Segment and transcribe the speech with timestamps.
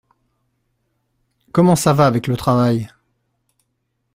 [1.51, 2.89] Comment ça va avec le travail?